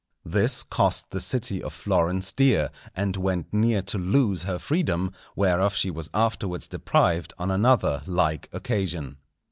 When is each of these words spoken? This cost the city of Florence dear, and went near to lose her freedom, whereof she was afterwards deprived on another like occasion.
This 0.25 0.63
cost 0.63 1.11
the 1.11 1.21
city 1.21 1.61
of 1.61 1.73
Florence 1.73 2.31
dear, 2.31 2.71
and 2.95 3.15
went 3.15 3.53
near 3.53 3.83
to 3.83 3.99
lose 3.99 4.45
her 4.45 4.57
freedom, 4.57 5.11
whereof 5.35 5.75
she 5.75 5.91
was 5.91 6.09
afterwards 6.11 6.65
deprived 6.65 7.35
on 7.37 7.51
another 7.51 8.01
like 8.07 8.49
occasion. 8.51 9.17